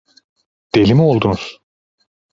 [0.75, 1.61] Deli mi oldunuz!